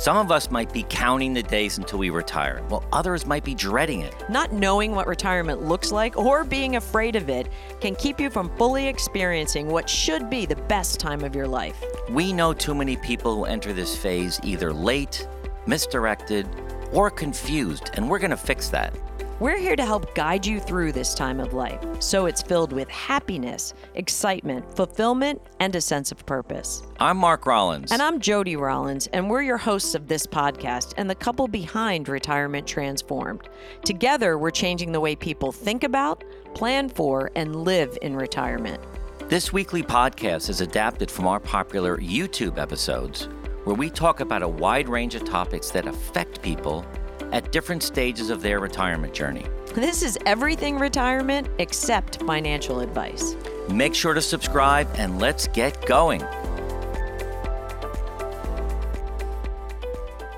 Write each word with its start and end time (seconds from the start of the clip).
Some 0.00 0.16
of 0.16 0.32
us 0.32 0.50
might 0.50 0.72
be 0.72 0.86
counting 0.88 1.34
the 1.34 1.42
days 1.42 1.76
until 1.76 1.98
we 1.98 2.08
retire, 2.08 2.62
while 2.68 2.82
others 2.90 3.26
might 3.26 3.44
be 3.44 3.54
dreading 3.54 4.00
it. 4.00 4.14
Not 4.30 4.50
knowing 4.50 4.94
what 4.94 5.06
retirement 5.06 5.60
looks 5.60 5.92
like 5.92 6.16
or 6.16 6.42
being 6.42 6.76
afraid 6.76 7.16
of 7.16 7.28
it 7.28 7.50
can 7.82 7.94
keep 7.94 8.18
you 8.18 8.30
from 8.30 8.48
fully 8.56 8.86
experiencing 8.86 9.68
what 9.68 9.90
should 9.90 10.30
be 10.30 10.46
the 10.46 10.56
best 10.56 11.00
time 11.00 11.22
of 11.22 11.34
your 11.36 11.46
life. 11.46 11.84
We 12.08 12.32
know 12.32 12.54
too 12.54 12.74
many 12.74 12.96
people 12.96 13.36
who 13.36 13.44
enter 13.44 13.74
this 13.74 13.94
phase 13.94 14.40
either 14.42 14.72
late, 14.72 15.28
misdirected, 15.66 16.48
or 16.94 17.10
confused, 17.10 17.90
and 17.92 18.08
we're 18.08 18.20
going 18.20 18.30
to 18.30 18.38
fix 18.38 18.70
that. 18.70 18.96
We're 19.40 19.56
here 19.56 19.74
to 19.74 19.86
help 19.86 20.14
guide 20.14 20.44
you 20.44 20.60
through 20.60 20.92
this 20.92 21.14
time 21.14 21.40
of 21.40 21.54
life 21.54 21.80
so 21.98 22.26
it's 22.26 22.42
filled 22.42 22.74
with 22.74 22.90
happiness, 22.90 23.72
excitement, 23.94 24.76
fulfillment, 24.76 25.40
and 25.60 25.74
a 25.74 25.80
sense 25.80 26.12
of 26.12 26.26
purpose. 26.26 26.82
I'm 27.00 27.16
Mark 27.16 27.46
Rollins. 27.46 27.90
And 27.90 28.02
I'm 28.02 28.20
Jody 28.20 28.56
Rollins, 28.56 29.06
and 29.14 29.30
we're 29.30 29.40
your 29.40 29.56
hosts 29.56 29.94
of 29.94 30.08
this 30.08 30.26
podcast 30.26 30.92
and 30.98 31.08
the 31.08 31.14
couple 31.14 31.48
behind 31.48 32.10
Retirement 32.10 32.66
Transformed. 32.66 33.48
Together, 33.82 34.36
we're 34.36 34.50
changing 34.50 34.92
the 34.92 35.00
way 35.00 35.16
people 35.16 35.52
think 35.52 35.84
about, 35.84 36.22
plan 36.54 36.90
for, 36.90 37.30
and 37.34 37.64
live 37.64 37.96
in 38.02 38.16
retirement. 38.16 38.82
This 39.28 39.54
weekly 39.54 39.82
podcast 39.82 40.50
is 40.50 40.60
adapted 40.60 41.10
from 41.10 41.26
our 41.26 41.40
popular 41.40 41.96
YouTube 41.96 42.58
episodes, 42.58 43.30
where 43.64 43.76
we 43.76 43.88
talk 43.88 44.20
about 44.20 44.42
a 44.42 44.48
wide 44.48 44.90
range 44.90 45.14
of 45.14 45.24
topics 45.24 45.70
that 45.70 45.86
affect 45.86 46.42
people 46.42 46.84
at 47.32 47.52
different 47.52 47.82
stages 47.82 48.30
of 48.30 48.42
their 48.42 48.60
retirement 48.60 49.14
journey. 49.14 49.46
This 49.74 50.02
is 50.02 50.18
everything 50.26 50.78
retirement 50.78 51.48
except 51.58 52.22
financial 52.24 52.80
advice. 52.80 53.36
Make 53.68 53.94
sure 53.94 54.14
to 54.14 54.20
subscribe 54.20 54.88
and 54.96 55.20
let's 55.20 55.46
get 55.48 55.86
going. 55.86 56.20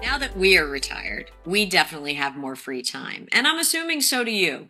Now 0.03 0.19
that 0.19 0.37
we 0.37 0.59
are 0.59 0.67
retired, 0.67 1.31
we 1.47 1.65
definitely 1.65 2.15
have 2.15 2.37
more 2.37 2.57
free 2.57 2.83
time, 2.83 3.29
and 3.33 3.47
I'm 3.47 3.59
assuming 3.59 4.03
so 4.03 4.25
do 4.25 4.31
you. 4.31 4.69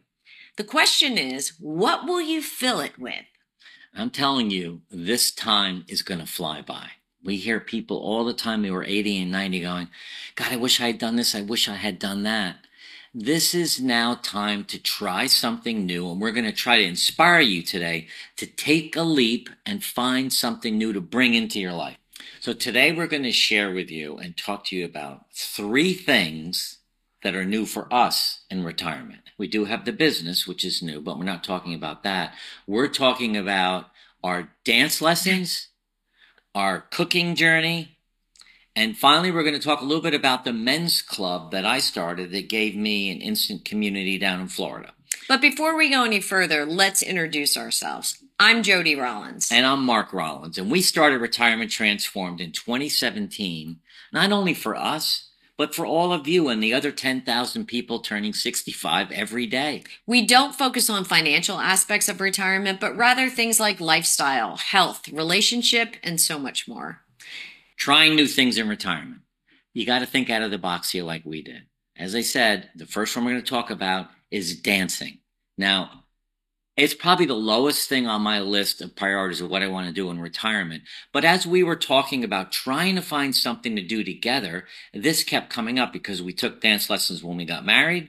The 0.56 0.64
question 0.64 1.18
is, 1.18 1.54
what 1.58 2.06
will 2.06 2.20
you 2.20 2.42
fill 2.42 2.78
it 2.78 2.98
with? 2.98 3.24
I'm 3.94 4.10
telling 4.10 4.50
you, 4.50 4.82
this 4.90 5.32
time 5.32 5.84
is 5.88 6.02
going 6.02 6.20
to 6.20 6.26
fly 6.26 6.62
by. 6.62 6.90
We 7.24 7.36
hear 7.36 7.60
people 7.60 7.98
all 7.98 8.24
the 8.24 8.34
time 8.34 8.64
who 8.64 8.74
are 8.74 8.84
80 8.84 9.22
and 9.22 9.32
90 9.32 9.60
going, 9.60 9.88
God, 10.34 10.52
I 10.52 10.56
wish 10.56 10.80
I 10.80 10.88
had 10.88 10.98
done 10.98 11.16
this. 11.16 11.34
I 11.34 11.40
wish 11.40 11.68
I 11.68 11.76
had 11.76 11.98
done 11.98 12.24
that. 12.24 12.56
This 13.14 13.54
is 13.54 13.80
now 13.80 14.14
time 14.14 14.64
to 14.64 14.78
try 14.78 15.26
something 15.26 15.84
new. 15.84 16.10
And 16.10 16.20
we're 16.20 16.32
going 16.32 16.46
to 16.46 16.52
try 16.52 16.78
to 16.78 16.84
inspire 16.84 17.40
you 17.40 17.62
today 17.62 18.08
to 18.36 18.46
take 18.46 18.96
a 18.96 19.02
leap 19.02 19.50
and 19.66 19.84
find 19.84 20.32
something 20.32 20.76
new 20.76 20.92
to 20.92 21.00
bring 21.00 21.34
into 21.34 21.60
your 21.60 21.74
life. 21.74 21.98
So 22.40 22.52
today 22.52 22.90
we're 22.90 23.06
going 23.06 23.22
to 23.22 23.32
share 23.32 23.72
with 23.72 23.90
you 23.90 24.16
and 24.16 24.36
talk 24.36 24.64
to 24.66 24.76
you 24.76 24.84
about 24.84 25.26
three 25.32 25.92
things 25.92 26.78
that 27.22 27.36
are 27.36 27.44
new 27.44 27.66
for 27.66 27.92
us 27.92 28.40
in 28.50 28.64
retirement. 28.64 29.20
We 29.38 29.46
do 29.46 29.66
have 29.66 29.84
the 29.84 29.92
business, 29.92 30.46
which 30.46 30.64
is 30.64 30.82
new, 30.82 31.00
but 31.00 31.18
we're 31.18 31.24
not 31.24 31.44
talking 31.44 31.74
about 31.74 32.02
that. 32.02 32.34
We're 32.66 32.88
talking 32.88 33.36
about 33.36 33.90
our 34.24 34.48
dance 34.64 35.00
lessons 35.00 35.68
our 36.54 36.80
cooking 36.80 37.34
journey. 37.34 37.96
And 38.74 38.96
finally, 38.96 39.30
we're 39.30 39.42
going 39.42 39.58
to 39.58 39.60
talk 39.60 39.80
a 39.80 39.84
little 39.84 40.02
bit 40.02 40.14
about 40.14 40.44
the 40.44 40.52
men's 40.52 41.02
club 41.02 41.50
that 41.50 41.66
I 41.66 41.78
started 41.78 42.30
that 42.32 42.48
gave 42.48 42.74
me 42.74 43.10
an 43.10 43.20
instant 43.20 43.64
community 43.64 44.18
down 44.18 44.40
in 44.40 44.48
Florida. 44.48 44.92
But 45.28 45.40
before 45.40 45.76
we 45.76 45.90
go 45.90 46.04
any 46.04 46.20
further, 46.20 46.64
let's 46.64 47.02
introduce 47.02 47.56
ourselves. 47.56 48.22
I'm 48.38 48.62
Jody 48.62 48.96
Rollins. 48.96 49.52
And 49.52 49.66
I'm 49.66 49.84
Mark 49.84 50.12
Rollins. 50.12 50.58
And 50.58 50.70
we 50.70 50.80
started 50.80 51.20
Retirement 51.20 51.70
Transformed 51.70 52.40
in 52.40 52.52
2017, 52.52 53.80
not 54.12 54.32
only 54.32 54.54
for 54.54 54.74
us, 54.74 55.28
but 55.56 55.74
for 55.74 55.86
all 55.86 56.12
of 56.12 56.26
you 56.26 56.48
and 56.48 56.62
the 56.62 56.72
other 56.72 56.90
10,000 56.90 57.66
people 57.66 58.00
turning 58.00 58.32
65 58.32 59.12
every 59.12 59.46
day. 59.46 59.84
We 60.06 60.24
don't 60.24 60.54
focus 60.54 60.88
on 60.88 61.04
financial 61.04 61.58
aspects 61.58 62.08
of 62.08 62.20
retirement, 62.20 62.80
but 62.80 62.96
rather 62.96 63.28
things 63.28 63.60
like 63.60 63.80
lifestyle, 63.80 64.56
health, 64.56 65.08
relationship, 65.08 65.96
and 66.02 66.20
so 66.20 66.38
much 66.38 66.66
more. 66.66 67.00
Trying 67.76 68.16
new 68.16 68.26
things 68.26 68.58
in 68.58 68.68
retirement. 68.68 69.22
You 69.74 69.86
got 69.86 70.00
to 70.00 70.06
think 70.06 70.30
out 70.30 70.42
of 70.42 70.50
the 70.50 70.58
box 70.58 70.90
here 70.90 71.04
like 71.04 71.24
we 71.24 71.42
did. 71.42 71.62
As 71.96 72.14
I 72.14 72.22
said, 72.22 72.70
the 72.74 72.86
first 72.86 73.14
one 73.14 73.24
we're 73.24 73.32
going 73.32 73.42
to 73.42 73.48
talk 73.48 73.70
about 73.70 74.08
is 74.30 74.60
dancing. 74.60 75.18
Now, 75.58 76.01
it's 76.76 76.94
probably 76.94 77.26
the 77.26 77.34
lowest 77.34 77.88
thing 77.88 78.06
on 78.06 78.22
my 78.22 78.40
list 78.40 78.80
of 78.80 78.96
priorities 78.96 79.40
of 79.42 79.50
what 79.50 79.62
I 79.62 79.68
want 79.68 79.88
to 79.88 79.92
do 79.92 80.10
in 80.10 80.20
retirement. 80.20 80.84
But 81.12 81.24
as 81.24 81.46
we 81.46 81.62
were 81.62 81.76
talking 81.76 82.24
about 82.24 82.50
trying 82.50 82.96
to 82.96 83.02
find 83.02 83.36
something 83.36 83.76
to 83.76 83.82
do 83.82 84.02
together, 84.02 84.64
this 84.94 85.22
kept 85.22 85.50
coming 85.50 85.78
up 85.78 85.92
because 85.92 86.22
we 86.22 86.32
took 86.32 86.62
dance 86.62 86.88
lessons 86.88 87.22
when 87.22 87.36
we 87.36 87.44
got 87.44 87.66
married. 87.66 88.08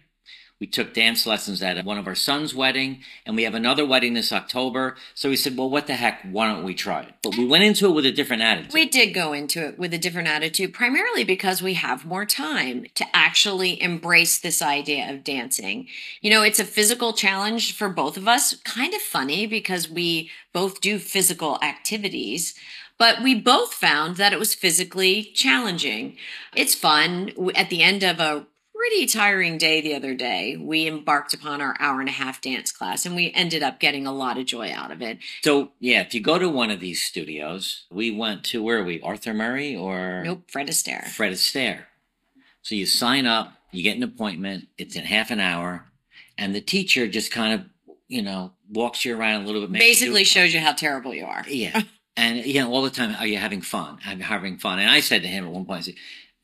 We 0.64 0.68
took 0.68 0.94
dance 0.94 1.28
lessons 1.28 1.62
at 1.62 1.84
one 1.84 1.98
of 1.98 2.08
our 2.08 2.16
son's 2.16 2.56
wedding, 2.56 3.02
and 3.26 3.36
we 3.36 3.44
have 3.44 3.54
another 3.54 3.86
wedding 3.86 4.14
this 4.14 4.32
October. 4.32 4.96
So 5.14 5.28
we 5.28 5.36
said, 5.36 5.58
well, 5.58 5.70
what 5.70 5.88
the 5.88 5.96
heck? 5.96 6.22
Why 6.22 6.48
don't 6.48 6.64
we 6.64 6.74
try 6.74 7.02
it? 7.02 7.16
But 7.22 7.36
we 7.36 7.46
went 7.46 7.66
into 7.66 7.88
it 7.88 7.92
with 7.92 8.06
a 8.06 8.14
different 8.14 8.44
attitude. 8.44 8.72
We 8.72 8.88
did 8.88 9.14
go 9.14 9.34
into 9.34 9.68
it 9.68 9.78
with 9.78 9.94
a 9.94 9.98
different 9.98 10.30
attitude, 10.30 10.74
primarily 10.74 11.26
because 11.26 11.62
we 11.62 11.74
have 11.74 12.06
more 12.06 12.26
time 12.26 12.86
to 12.96 13.06
actually 13.14 13.82
embrace 13.82 14.40
this 14.40 14.62
idea 14.62 15.12
of 15.12 15.26
dancing. 15.26 15.90
You 16.22 16.32
know, 16.32 16.44
it's 16.44 16.60
a 16.60 16.64
physical 16.64 17.12
challenge 17.12 17.76
for 17.76 17.90
both 17.90 18.16
of 18.16 18.30
us. 18.30 18.56
Kind 18.64 18.94
of 18.94 19.02
funny 19.02 19.46
because 19.46 19.90
we 19.90 20.32
both 20.54 20.80
do 20.80 20.98
physical 20.98 21.60
activities 21.62 22.56
but 23.00 23.24
we 23.24 23.34
both 23.34 23.74
found 23.74 24.18
that 24.18 24.32
it 24.32 24.40
was 24.40 24.54
physically 24.54 25.24
challenging. 25.34 26.16
It's 26.56 26.76
fun. 26.76 27.32
At 27.56 27.70
the 27.70 27.82
end 27.82 28.04
of 28.04 28.20
a 28.20 28.46
pretty 28.84 29.06
tiring 29.06 29.58
day 29.58 29.80
the 29.80 29.96
other 29.96 30.14
day. 30.14 30.58
We 30.58 30.88
embarked 30.88 31.34
upon 31.34 31.62
our 31.62 31.74
hour 31.80 32.02
and 32.02 32.10
a 32.10 32.12
half 32.12 32.42
dance 32.42 32.70
class 32.70 33.06
and 33.06 33.16
we 33.16 33.32
ended 33.32 33.64
up 33.64 33.80
getting 33.80 34.06
a 34.06 34.12
lot 34.12 34.38
of 34.38 34.46
joy 34.46 34.74
out 34.74 34.92
of 34.92 35.02
it. 35.02 35.20
So, 35.42 35.72
yeah, 35.80 36.02
if 36.02 36.14
you 36.14 36.20
go 36.20 36.38
to 36.38 36.50
one 36.50 36.70
of 36.70 36.82
these 36.82 37.02
studios, 37.02 37.86
we 37.90 38.12
went 38.12 38.44
to 38.46 38.62
where 38.62 38.80
are 38.80 38.84
we? 38.84 39.00
Arthur 39.00 39.34
Murray 39.34 39.74
or? 39.74 40.24
Nope, 40.26 40.52
Fred 40.52 40.68
Astaire. 40.68 41.08
Fred 41.08 41.32
Astaire. 41.32 41.84
So 42.62 42.76
you 42.76 42.86
sign 42.86 43.26
up, 43.26 43.54
you 43.72 43.84
get 43.84 43.96
an 43.96 44.04
appointment, 44.04 44.68
it's 44.78 44.98
in 44.98 45.06
half 45.06 45.32
an 45.32 45.40
hour, 45.40 45.86
and 46.38 46.54
the 46.54 46.60
teacher 46.60 47.08
just 47.08 47.32
kind 47.32 47.54
of, 47.54 47.96
you 48.10 48.22
know, 48.22 48.52
walks 48.70 49.06
you 49.06 49.18
around 49.18 49.44
a 49.44 49.46
little 49.46 49.66
bit. 49.66 49.80
Basically 49.80 50.26
shows 50.26 50.54
you 50.54 50.60
how 50.60 50.74
terrible 50.74 51.14
you 51.14 51.26
are. 51.26 51.46
Yeah. 51.48 51.84
and, 52.18 52.46
you 52.46 52.60
know, 52.60 52.70
all 52.70 52.82
the 52.82 52.90
time, 52.90 53.16
are 53.18 53.28
you 53.28 53.38
having 53.38 53.62
fun? 53.62 54.00
I'm 54.06 54.20
having 54.20 54.58
fun. 54.58 54.80
And 54.80 54.90
I 54.90 55.00
said 55.00 55.22
to 55.22 55.28
him 55.30 55.46
at 55.46 55.52
one 55.52 55.64
point, 55.64 55.80
I 55.80 55.82
said, 55.84 55.96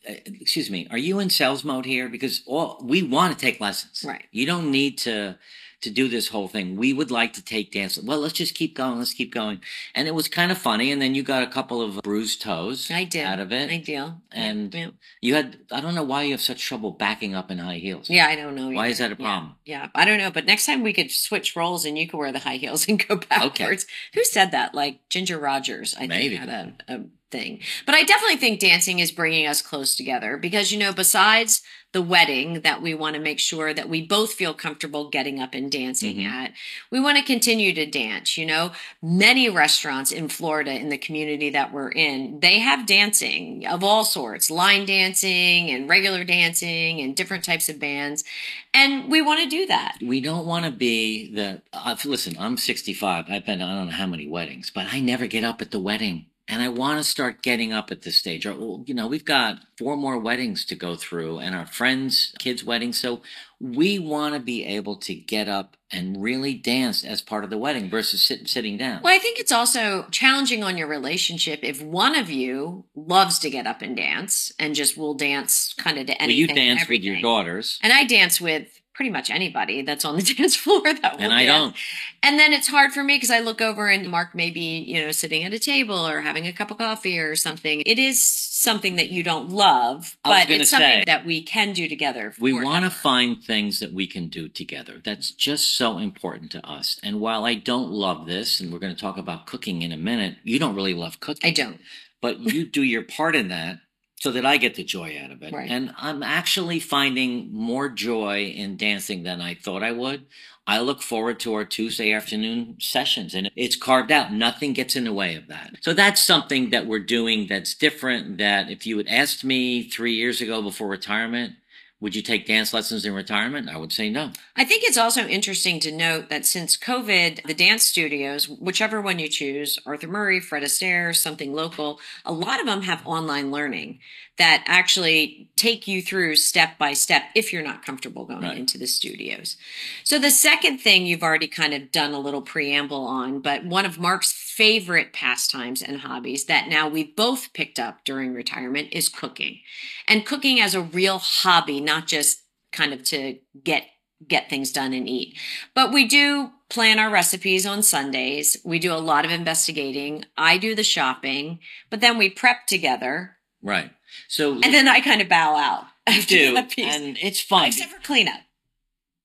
excuse 0.03 0.69
me, 0.69 0.87
are 0.91 0.97
you 0.97 1.19
in 1.19 1.29
sales 1.29 1.63
mode 1.63 1.85
here? 1.85 2.09
Because 2.09 2.41
all 2.45 2.79
we 2.83 3.03
want 3.03 3.33
to 3.33 3.39
take 3.39 3.59
lessons. 3.59 4.03
Right. 4.05 4.25
You 4.31 4.45
don't 4.45 4.71
need 4.71 4.97
to 4.99 5.37
to 5.81 5.89
do 5.89 6.09
this 6.09 6.27
whole 6.27 6.47
thing. 6.47 6.75
We 6.75 6.91
would 6.91 7.09
like 7.09 7.33
to 7.33 7.43
take 7.43 7.71
dance. 7.71 7.97
Well, 7.97 8.19
let's 8.19 8.33
just 8.33 8.53
keep 8.53 8.75
going. 8.75 8.97
Let's 8.97 9.13
keep 9.13 9.33
going. 9.33 9.61
And 9.95 10.07
it 10.07 10.13
was 10.13 10.27
kind 10.27 10.51
of 10.51 10.57
funny. 10.57 10.91
And 10.91 11.01
then 11.01 11.15
you 11.15 11.23
got 11.23 11.41
a 11.41 11.47
couple 11.47 11.81
of 11.81 12.01
bruised 12.01 12.41
toes. 12.41 12.91
I 12.91 13.05
did 13.05 13.25
out 13.25 13.39
of 13.39 13.53
it. 13.53 13.71
I 13.71 13.77
do. 13.77 14.13
And 14.31 14.73
yeah. 14.73 14.89
you 15.21 15.35
had. 15.35 15.57
I 15.71 15.79
don't 15.79 15.95
know 15.95 16.03
why 16.03 16.23
you 16.23 16.31
have 16.31 16.41
such 16.41 16.63
trouble 16.65 16.91
backing 16.91 17.33
up 17.33 17.49
in 17.49 17.59
high 17.59 17.77
heels. 17.77 18.09
Yeah, 18.09 18.27
I 18.27 18.35
don't 18.35 18.55
know. 18.55 18.67
Why 18.67 18.85
either. 18.85 18.91
is 18.91 18.97
that 18.97 19.11
a 19.11 19.15
problem? 19.15 19.55
Yeah. 19.65 19.83
yeah. 19.83 19.89
I 19.95 20.05
don't 20.05 20.17
know. 20.17 20.31
But 20.31 20.45
next 20.45 20.65
time 20.65 20.83
we 20.83 20.93
could 20.93 21.11
switch 21.11 21.55
roles 21.55 21.85
and 21.85 21.97
you 21.97 22.07
could 22.07 22.17
wear 22.17 22.31
the 22.31 22.39
high 22.39 22.57
heels 22.57 22.87
and 22.87 23.05
go 23.07 23.15
backwards. 23.15 23.85
Okay. 23.85 23.93
Who 24.15 24.23
said 24.25 24.51
that? 24.51 24.75
Like 24.75 25.07
Ginger 25.09 25.39
Rogers. 25.39 25.95
I 25.97 26.07
Maybe. 26.07 26.37
think 26.37 26.49
had 26.49 26.73
a, 26.87 26.93
a 26.93 27.01
thing. 27.31 27.59
But 27.85 27.95
I 27.95 28.03
definitely 28.03 28.37
think 28.37 28.59
dancing 28.59 28.99
is 28.99 29.11
bringing 29.11 29.47
us 29.47 29.61
close 29.61 29.95
together 29.95 30.37
because, 30.37 30.71
you 30.71 30.79
know, 30.79 30.93
besides 30.93 31.61
the 31.91 32.01
wedding 32.03 32.61
that 32.61 32.81
we 32.83 32.93
want 32.93 33.15
to 33.15 33.21
make 33.21 33.39
sure 33.39 33.73
that 33.73 33.89
we 33.89 34.05
both 34.05 34.33
feel 34.33 34.53
comfortable 34.53 35.09
getting 35.09 35.39
up 35.39 35.55
and 35.55 35.71
dancing 35.71 36.17
mm-hmm. 36.17 36.27
at. 36.27 36.53
We 36.91 36.99
want 36.99 37.17
to 37.17 37.23
continue 37.23 37.73
to 37.73 37.85
dance, 37.87 38.37
you 38.37 38.45
know. 38.45 38.71
Many 39.01 39.49
restaurants 39.49 40.11
in 40.11 40.29
Florida 40.29 40.71
in 40.71 40.89
the 40.89 40.99
community 40.99 41.49
that 41.49 41.73
we're 41.73 41.89
in, 41.89 42.41
they 42.41 42.59
have 42.59 42.85
dancing 42.85 43.65
of 43.65 43.83
all 43.83 44.03
sorts, 44.03 44.51
line 44.51 44.85
dancing 44.85 45.71
and 45.71 45.89
regular 45.89 46.23
dancing 46.23 47.01
and 47.01 47.15
different 47.15 47.43
types 47.43 47.69
of 47.69 47.79
bands. 47.79 48.23
And 48.71 49.09
we 49.09 49.23
want 49.23 49.41
to 49.41 49.49
do 49.49 49.65
that. 49.65 49.97
We 49.99 50.21
don't 50.21 50.45
want 50.45 50.65
to 50.65 50.71
be 50.71 51.33
the 51.33 51.61
uh, 51.73 51.95
listen, 52.05 52.35
I'm 52.39 52.57
65. 52.57 53.25
I've 53.29 53.45
been 53.45 53.63
I 53.63 53.75
don't 53.75 53.87
know 53.87 53.93
how 53.93 54.05
many 54.05 54.27
weddings, 54.27 54.69
but 54.69 54.85
I 54.91 54.99
never 54.99 55.25
get 55.25 55.43
up 55.43 55.59
at 55.59 55.71
the 55.71 55.79
wedding. 55.79 56.27
And 56.49 56.63
I 56.63 56.67
want 56.67 56.97
to 56.97 57.03
start 57.03 57.43
getting 57.43 57.71
up 57.71 57.91
at 57.91 58.01
this 58.01 58.15
stage. 58.17 58.43
You 58.43 58.83
know, 58.87 59.07
we've 59.07 59.23
got 59.23 59.59
four 59.77 59.95
more 59.95 60.17
weddings 60.17 60.65
to 60.65 60.75
go 60.75 60.95
through 60.95 61.37
and 61.37 61.55
our 61.55 61.67
friends' 61.67 62.33
kids' 62.39 62.63
weddings. 62.63 62.99
So 62.99 63.21
we 63.61 63.99
want 63.99 64.33
to 64.33 64.39
be 64.39 64.65
able 64.65 64.95
to 64.97 65.13
get 65.13 65.47
up 65.47 65.77
and 65.91 66.21
really 66.21 66.53
dance 66.53 67.03
as 67.03 67.21
part 67.21 67.43
of 67.43 67.49
the 67.49 67.57
wedding 67.57 67.89
versus 67.89 68.21
sit, 68.23 68.47
sitting 68.47 68.77
down. 68.77 69.01
Well, 69.03 69.13
I 69.13 69.19
think 69.19 69.39
it's 69.39 69.51
also 69.51 70.07
challenging 70.11 70.63
on 70.63 70.77
your 70.77 70.87
relationship 70.87 71.59
if 71.63 71.81
one 71.81 72.15
of 72.15 72.29
you 72.29 72.85
loves 72.95 73.37
to 73.39 73.49
get 73.49 73.67
up 73.67 73.81
and 73.81 73.95
dance 73.95 74.51
and 74.57 74.75
just 74.75 74.97
will 74.97 75.13
dance 75.13 75.73
kind 75.77 75.97
of 75.97 76.07
to 76.07 76.21
anything. 76.21 76.55
Well, 76.55 76.63
you 76.63 76.75
dance 76.75 76.89
with 76.89 77.01
your 77.01 77.21
daughters. 77.21 77.79
And 77.81 77.93
I 77.93 78.05
dance 78.05 78.41
with 78.41 78.78
pretty 78.99 79.09
much 79.09 79.29
anybody 79.29 79.81
that's 79.81 80.03
on 80.03 80.17
the 80.17 80.21
dance 80.37 80.57
floor 80.57 80.81
that 80.93 81.13
will 81.13 81.23
and 81.23 81.31
I 81.31 81.45
dance. 81.45 81.73
don't. 81.73 81.75
And 82.21 82.37
then 82.37 82.51
it's 82.51 82.67
hard 82.67 82.91
for 82.91 83.01
me 83.01 83.15
because 83.15 83.31
I 83.31 83.39
look 83.39 83.61
over 83.61 83.87
and 83.87 84.09
Mark 84.09 84.35
may 84.35 84.49
be, 84.51 84.79
you 84.79 84.99
know, 85.01 85.13
sitting 85.13 85.45
at 85.45 85.53
a 85.53 85.59
table 85.59 86.05
or 86.05 86.19
having 86.19 86.45
a 86.45 86.51
cup 86.51 86.69
of 86.69 86.79
coffee 86.79 87.17
or 87.17 87.37
something. 87.37 87.81
It 87.85 87.97
is 87.97 88.21
something 88.21 88.97
that 88.97 89.09
you 89.09 89.23
don't 89.23 89.51
love, 89.51 90.17
but 90.21 90.49
it's 90.49 90.71
something 90.71 91.03
that 91.05 91.25
we 91.25 91.41
can 91.41 91.71
do 91.71 91.87
together. 91.87 92.33
We 92.41 92.51
want 92.51 92.83
to 92.83 92.91
find 92.91 93.41
things 93.41 93.79
that 93.79 93.93
we 93.93 94.05
can 94.05 94.27
do 94.27 94.49
together. 94.49 94.95
That's 95.01 95.31
just 95.31 95.77
so 95.77 95.97
important 95.97 96.51
to 96.51 96.67
us. 96.67 96.99
And 97.01 97.21
while 97.21 97.45
I 97.45 97.53
don't 97.55 97.91
love 97.91 98.25
this, 98.25 98.59
and 98.59 98.69
we're 98.73 98.79
going 98.79 98.93
to 98.93 98.99
talk 99.01 99.17
about 99.17 99.45
cooking 99.47 99.81
in 99.81 99.93
a 99.93 99.97
minute, 99.97 100.35
you 100.43 100.59
don't 100.59 100.75
really 100.75 100.93
love 100.93 101.21
cooking. 101.21 101.49
I 101.49 101.53
don't. 101.53 101.79
but 102.21 102.41
you 102.41 102.65
do 102.65 102.83
your 102.83 103.03
part 103.03 103.33
in 103.37 103.47
that 103.47 103.79
so 104.19 104.31
that 104.31 104.45
I 104.45 104.57
get 104.57 104.75
the 104.75 104.83
joy 104.83 105.19
out 105.23 105.31
of 105.31 105.41
it. 105.41 105.53
Right. 105.53 105.69
And 105.69 105.93
I'm 105.97 106.21
actually 106.23 106.79
finding 106.79 107.53
more 107.53 107.89
joy 107.89 108.45
in 108.45 108.75
dancing 108.77 109.23
than 109.23 109.41
I 109.41 109.55
thought 109.55 109.81
I 109.81 109.93
would. 109.93 110.25
I 110.67 110.79
look 110.81 111.01
forward 111.01 111.39
to 111.39 111.55
our 111.55 111.65
Tuesday 111.65 112.13
afternoon 112.13 112.75
sessions 112.79 113.33
and 113.33 113.49
it's 113.55 113.75
carved 113.75 114.11
out. 114.11 114.31
Nothing 114.31 114.73
gets 114.73 114.95
in 114.95 115.05
the 115.05 115.13
way 115.13 115.35
of 115.35 115.47
that. 115.47 115.77
So 115.81 115.93
that's 115.93 116.21
something 116.21 116.69
that 116.69 116.85
we're 116.85 116.99
doing 116.99 117.47
that's 117.47 117.73
different 117.73 118.37
that 118.37 118.69
if 118.69 118.85
you 118.85 118.97
had 118.97 119.07
asked 119.07 119.43
me 119.43 119.89
three 119.89 120.13
years 120.13 120.41
ago 120.41 120.61
before 120.61 120.87
retirement, 120.87 121.53
would 122.01 122.15
you 122.15 122.21
take 122.21 122.45
dance 122.45 122.73
lessons 122.73 123.05
in 123.05 123.13
retirement? 123.13 123.69
I 123.69 123.77
would 123.77 123.91
say 123.91 124.09
no. 124.09 124.31
I 124.55 124.63
think 124.63 124.83
it's 124.83 124.97
also 124.97 125.27
interesting 125.27 125.79
to 125.81 125.91
note 125.91 126.29
that 126.29 126.45
since 126.45 126.77
COVID, 126.77 127.43
the 127.43 127.53
dance 127.53 127.83
studios, 127.83 128.47
whichever 128.47 129.01
one 129.01 129.19
you 129.19 129.27
choose, 129.27 129.77
Arthur 129.85 130.07
Murray, 130.07 130.39
Fred 130.39 130.63
Astaire, 130.63 131.15
something 131.15 131.53
local, 131.53 131.99
a 132.23 132.31
lot 132.31 132.61
of 132.61 132.65
them 132.65 132.83
have 132.83 133.05
online 133.05 133.51
learning 133.51 133.99
that 134.39 134.63
actually 134.65 135.49
take 135.55 135.87
you 135.87 136.01
through 136.01 136.35
step 136.35 136.77
by 136.79 136.93
step 136.93 137.23
if 137.35 137.53
you're 137.53 137.61
not 137.61 137.85
comfortable 137.85 138.25
going 138.25 138.41
Right. 138.41 138.57
into 138.57 138.77
the 138.77 138.87
studios. 138.87 139.57
So 140.03 140.17
the 140.17 140.31
second 140.31 140.79
thing 140.79 141.05
you've 141.05 141.21
already 141.23 141.47
kind 141.47 141.73
of 141.73 141.91
done 141.91 142.13
a 142.13 142.19
little 142.19 142.41
preamble 142.41 143.05
on, 143.05 143.41
but 143.41 143.65
one 143.65 143.85
of 143.85 143.99
Mark's 143.99 144.31
favorite 144.31 145.13
pastimes 145.13 145.81
and 145.81 145.99
hobbies 146.01 146.45
that 146.45 146.67
now 146.67 146.87
we've 146.87 147.15
both 147.15 147.53
picked 147.53 147.77
up 147.77 148.03
during 148.05 148.33
retirement 148.33 148.87
is 148.91 149.09
cooking. 149.09 149.59
And 150.07 150.25
cooking 150.25 150.59
as 150.59 150.73
a 150.73 150.81
real 150.81 151.19
hobby, 151.19 151.79
not 151.79 152.07
just 152.07 152.43
kind 152.71 152.93
of 152.93 153.03
to 153.03 153.37
get 153.63 153.83
get 154.27 154.49
things 154.49 154.73
done 154.73 154.91
and 154.91 155.07
eat. 155.07 155.37
But 155.73 155.93
we 155.93 156.05
do 156.05 156.51
plan 156.69 156.99
our 156.99 157.09
recipes 157.09 157.65
on 157.65 157.81
Sundays. 157.81 158.57
We 158.65 158.77
do 158.77 158.91
a 158.93 158.95
lot 158.99 159.23
of 159.23 159.31
investigating. 159.31 160.25
I 160.37 160.57
do 160.57 160.75
the 160.75 160.83
shopping, 160.83 161.59
but 161.89 162.01
then 162.01 162.17
we 162.17 162.29
prep 162.29 162.67
together 162.67 163.37
Right. 163.61 163.91
So 164.27 164.53
and 164.53 164.73
then 164.73 164.87
I 164.87 165.01
kind 165.01 165.21
of 165.21 165.29
bow 165.29 165.55
out 165.55 165.85
after 166.07 166.35
do, 166.35 166.53
that 166.53 166.71
piece. 166.71 166.95
and 166.95 167.17
it's 167.21 167.39
fun. 167.39 167.67
Except 167.67 167.91
for 167.91 168.01
cleanup. 168.01 168.41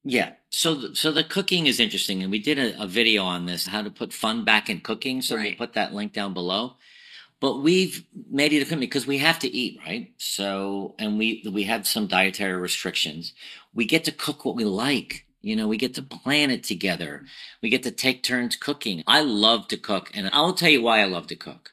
Yeah. 0.05 0.33
So, 0.51 0.93
so 0.93 1.11
the 1.11 1.25
cooking 1.25 1.67
is 1.67 1.81
interesting, 1.81 2.23
and 2.23 2.31
we 2.31 2.39
did 2.39 2.59
a, 2.59 2.83
a 2.83 2.87
video 2.87 3.25
on 3.25 3.47
this, 3.47 3.67
how 3.67 3.83
to 3.83 3.91
put 3.91 4.13
fun 4.13 4.45
back 4.45 4.69
in 4.69 4.81
cooking. 4.81 5.23
So 5.23 5.37
we'll 5.37 5.55
put 5.55 5.73
that 5.73 5.95
link 5.95 6.13
down 6.13 6.35
below. 6.35 6.75
But 7.41 7.59
we've 7.59 8.05
made 8.31 8.53
it 8.53 8.63
a 8.63 8.65
commitment 8.65 8.91
because 8.91 9.07
we 9.07 9.19
have 9.19 9.39
to 9.41 9.49
eat, 9.49 9.81
right? 9.85 10.13
So, 10.19 10.95
and 10.99 11.19
we 11.19 11.45
we 11.51 11.65
have 11.65 11.87
some 11.87 12.07
dietary 12.07 12.57
restrictions. 12.57 13.33
We 13.75 13.87
get 13.87 14.05
to 14.05 14.13
cook 14.13 14.45
what 14.45 14.57
we 14.57 14.65
like. 14.65 15.27
You 15.41 15.57
know, 15.57 15.69
we 15.69 15.77
get 15.77 15.95
to 15.97 16.03
plan 16.03 16.51
it 16.51 16.63
together. 16.63 17.25
We 17.63 17.69
get 17.69 17.83
to 17.83 17.91
take 17.91 18.23
turns 18.23 18.57
cooking. 18.57 19.03
I 19.07 19.21
love 19.21 19.69
to 19.69 19.77
cook, 19.77 20.11
and 20.15 20.31
I'll 20.33 20.55
tell 20.55 20.71
you 20.71 20.83
why 20.83 21.01
I 21.01 21.05
love 21.05 21.27
to 21.29 21.37
cook. 21.37 21.73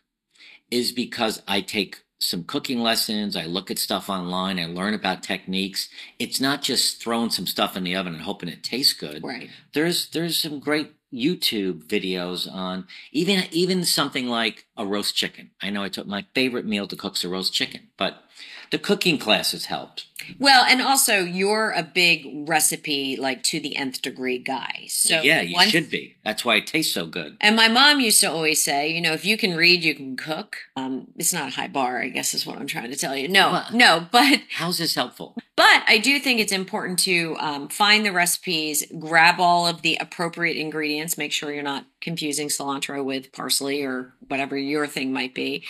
Is 0.69 0.91
because 0.91 1.41
I 1.47 1.61
take 1.61 2.03
some 2.21 2.43
cooking 2.43 2.81
lessons. 2.81 3.35
I 3.35 3.45
look 3.45 3.71
at 3.71 3.79
stuff 3.79 4.09
online. 4.09 4.59
I 4.59 4.65
learn 4.65 4.93
about 4.93 5.23
techniques. 5.23 5.89
It's 6.19 6.39
not 6.39 6.61
just 6.61 7.01
throwing 7.01 7.31
some 7.31 7.47
stuff 7.47 7.75
in 7.75 7.83
the 7.83 7.95
oven 7.95 8.13
and 8.13 8.23
hoping 8.23 8.49
it 8.49 8.63
tastes 8.63 8.93
good. 8.93 9.23
Right. 9.23 9.49
There's 9.73 10.09
there's 10.09 10.37
some 10.37 10.59
great 10.59 10.93
YouTube 11.13 11.83
videos 11.85 12.51
on 12.51 12.87
even 13.11 13.43
even 13.51 13.83
something 13.83 14.27
like 14.27 14.65
a 14.81 14.85
roast 14.85 15.15
chicken. 15.15 15.51
I 15.61 15.69
know 15.69 15.83
I 15.83 15.89
took 15.89 16.07
my 16.07 16.25
favorite 16.33 16.65
meal 16.65 16.87
to 16.87 16.95
cook's 16.95 17.23
a 17.23 17.29
roast 17.29 17.53
chicken, 17.53 17.89
but 17.97 18.23
the 18.71 18.79
cooking 18.79 19.17
classes 19.17 19.65
helped. 19.65 20.07
Well, 20.39 20.63
and 20.63 20.81
also 20.81 21.19
you're 21.19 21.71
a 21.71 21.83
big 21.83 22.47
recipe, 22.47 23.17
like 23.17 23.43
to 23.43 23.59
the 23.59 23.75
nth 23.75 24.01
degree 24.01 24.37
guy. 24.37 24.85
So 24.87 25.21
yeah, 25.21 25.41
you 25.41 25.59
should 25.63 25.89
be. 25.89 26.15
That's 26.23 26.45
why 26.45 26.55
it 26.55 26.67
tastes 26.67 26.93
so 26.93 27.05
good. 27.05 27.37
And 27.41 27.55
my 27.55 27.67
mom 27.67 27.99
used 27.99 28.21
to 28.21 28.31
always 28.31 28.63
say, 28.63 28.89
you 28.89 29.01
know, 29.01 29.13
if 29.13 29.25
you 29.25 29.35
can 29.37 29.55
read, 29.55 29.83
you 29.83 29.93
can 29.95 30.15
cook. 30.15 30.57
Um, 30.77 31.07
it's 31.17 31.33
not 31.33 31.49
a 31.49 31.55
high 31.55 31.67
bar, 31.67 31.99
I 32.01 32.09
guess, 32.09 32.33
is 32.33 32.45
what 32.45 32.57
I'm 32.59 32.67
trying 32.67 32.91
to 32.91 32.95
tell 32.97 33.15
you. 33.17 33.27
No, 33.27 33.51
Well- 33.51 33.67
no, 33.73 34.07
but 34.11 34.41
How's 34.55 34.77
this 34.77 34.95
helpful? 34.95 35.35
but 35.57 35.83
I 35.87 35.97
do 35.97 36.19
think 36.19 36.39
it's 36.39 36.51
important 36.53 36.99
to 36.99 37.35
um, 37.39 37.67
find 37.67 38.05
the 38.05 38.11
recipes, 38.11 38.85
grab 38.99 39.39
all 39.39 39.67
of 39.67 39.81
the 39.81 39.97
appropriate 39.99 40.55
ingredients, 40.57 41.17
make 41.17 41.31
sure 41.33 41.51
you're 41.51 41.63
not 41.63 41.85
confusing 41.99 42.47
cilantro 42.47 43.03
with 43.03 43.31
parsley 43.31 43.83
or 43.83 44.13
whatever 44.27 44.55
your 44.71 44.87
thing 44.87 45.13
might 45.13 45.35
be. 45.35 45.63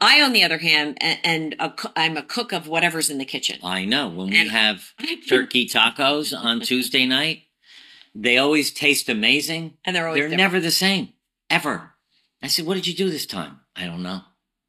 I, 0.00 0.20
on 0.20 0.32
the 0.32 0.42
other 0.42 0.58
hand, 0.58 0.98
and, 1.00 1.18
and 1.22 1.56
a, 1.60 1.70
coo- 1.70 1.92
I'm 1.94 2.16
a 2.16 2.22
cook 2.22 2.52
of 2.52 2.66
whatever's 2.66 3.08
in 3.10 3.18
the 3.18 3.24
kitchen. 3.24 3.58
I 3.62 3.84
know 3.84 4.08
when 4.08 4.30
we 4.30 4.40
And- 4.40 4.50
have 4.50 4.92
turkey 5.28 5.66
tacos 5.68 6.36
on 6.36 6.60
Tuesday 6.60 7.06
night, 7.06 7.42
they 8.14 8.38
always 8.38 8.70
taste 8.72 9.08
amazing. 9.08 9.74
And 9.84 9.94
they're 9.94 10.06
always 10.08 10.20
They're 10.20 10.28
different. 10.28 10.52
never 10.52 10.60
the 10.60 10.70
same 10.70 11.10
ever. 11.50 11.92
I 12.42 12.48
said, 12.48 12.66
"What 12.66 12.74
did 12.74 12.86
you 12.86 12.94
do 12.94 13.10
this 13.10 13.26
time?" 13.26 13.60
I 13.76 13.84
don't 13.86 14.02
know. 14.02 14.20